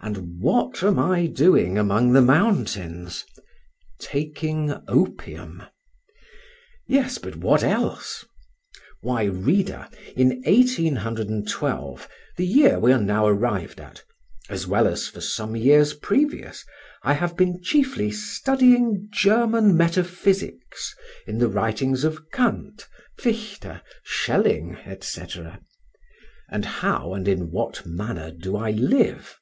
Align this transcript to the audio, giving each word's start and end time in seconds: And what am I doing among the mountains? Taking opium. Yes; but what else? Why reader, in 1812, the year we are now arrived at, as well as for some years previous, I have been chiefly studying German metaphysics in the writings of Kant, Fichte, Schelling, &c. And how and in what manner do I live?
And 0.00 0.38
what 0.38 0.80
am 0.84 0.96
I 0.96 1.26
doing 1.26 1.76
among 1.76 2.12
the 2.12 2.22
mountains? 2.22 3.24
Taking 3.98 4.72
opium. 4.86 5.64
Yes; 6.86 7.18
but 7.18 7.34
what 7.34 7.64
else? 7.64 8.24
Why 9.00 9.24
reader, 9.24 9.88
in 10.14 10.40
1812, 10.46 12.08
the 12.36 12.46
year 12.46 12.78
we 12.78 12.92
are 12.92 13.00
now 13.00 13.26
arrived 13.26 13.80
at, 13.80 14.04
as 14.48 14.68
well 14.68 14.86
as 14.86 15.08
for 15.08 15.20
some 15.20 15.56
years 15.56 15.94
previous, 15.94 16.64
I 17.02 17.14
have 17.14 17.36
been 17.36 17.60
chiefly 17.60 18.12
studying 18.12 19.08
German 19.12 19.76
metaphysics 19.76 20.94
in 21.26 21.38
the 21.38 21.48
writings 21.48 22.04
of 22.04 22.30
Kant, 22.30 22.86
Fichte, 23.18 23.80
Schelling, 24.04 24.78
&c. 25.00 25.24
And 26.48 26.64
how 26.64 27.14
and 27.14 27.26
in 27.26 27.50
what 27.50 27.84
manner 27.84 28.30
do 28.30 28.56
I 28.56 28.70
live? 28.70 29.34